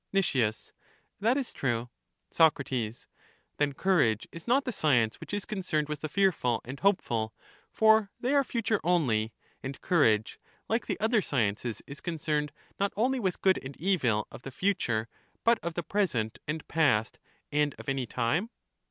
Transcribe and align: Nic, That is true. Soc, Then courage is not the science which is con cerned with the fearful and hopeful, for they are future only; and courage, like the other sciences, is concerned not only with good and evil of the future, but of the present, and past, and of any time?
Nic, 0.11 0.25
That 1.19 1.37
is 1.37 1.53
true. 1.53 1.91
Soc, 2.31 2.59
Then 3.57 3.73
courage 3.75 4.27
is 4.31 4.47
not 4.47 4.65
the 4.65 4.71
science 4.71 5.17
which 5.19 5.31
is 5.31 5.45
con 5.45 5.59
cerned 5.59 5.89
with 5.89 6.01
the 6.01 6.09
fearful 6.09 6.59
and 6.65 6.79
hopeful, 6.79 7.35
for 7.69 8.09
they 8.19 8.33
are 8.33 8.43
future 8.43 8.79
only; 8.83 9.31
and 9.61 9.79
courage, 9.81 10.39
like 10.67 10.87
the 10.87 10.99
other 10.99 11.21
sciences, 11.21 11.83
is 11.85 12.01
concerned 12.01 12.51
not 12.79 12.93
only 12.97 13.19
with 13.19 13.41
good 13.43 13.63
and 13.63 13.79
evil 13.79 14.25
of 14.31 14.41
the 14.41 14.49
future, 14.49 15.07
but 15.43 15.59
of 15.61 15.75
the 15.75 15.83
present, 15.83 16.39
and 16.47 16.67
past, 16.67 17.19
and 17.51 17.75
of 17.77 17.87
any 17.87 18.07
time? 18.07 18.49